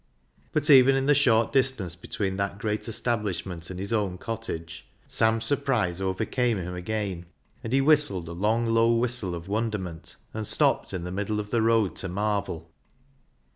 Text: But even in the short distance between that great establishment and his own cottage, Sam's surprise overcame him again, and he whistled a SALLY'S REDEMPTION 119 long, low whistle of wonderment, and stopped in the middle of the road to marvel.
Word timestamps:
But 0.51 0.71
even 0.71 0.95
in 0.95 1.05
the 1.05 1.13
short 1.13 1.53
distance 1.53 1.95
between 1.95 2.37
that 2.37 2.57
great 2.57 2.87
establishment 2.87 3.69
and 3.69 3.79
his 3.79 3.93
own 3.93 4.17
cottage, 4.17 4.87
Sam's 5.07 5.45
surprise 5.45 6.01
overcame 6.01 6.57
him 6.57 6.73
again, 6.73 7.27
and 7.63 7.71
he 7.71 7.81
whistled 7.81 8.23
a 8.23 8.31
SALLY'S 8.33 8.41
REDEMPTION 8.41 8.73
119 8.73 8.73
long, 8.73 8.93
low 8.93 8.99
whistle 8.99 9.35
of 9.35 9.47
wonderment, 9.47 10.15
and 10.33 10.47
stopped 10.47 10.95
in 10.95 11.03
the 11.03 11.11
middle 11.11 11.39
of 11.39 11.51
the 11.51 11.61
road 11.61 11.95
to 11.97 12.09
marvel. 12.09 12.71